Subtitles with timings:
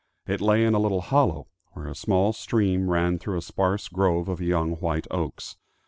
[0.25, 4.29] It lay in a little hollow, where a small stream ran through a sparse grove
[4.29, 5.57] of young white oaks.